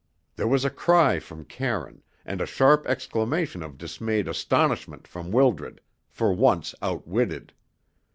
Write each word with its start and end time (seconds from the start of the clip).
There 0.35 0.47
was 0.47 0.65
a 0.65 0.71
cry 0.71 1.19
from 1.19 1.45
Karine, 1.45 2.01
and 2.25 2.41
a 2.41 2.47
sharp 2.47 2.87
exclamation 2.87 3.61
of 3.61 3.77
dismayed 3.77 4.27
astonishment 4.27 5.07
from 5.07 5.29
Wildred, 5.29 5.79
for 6.09 6.33
once 6.33 6.73
outwitted. 6.81 7.53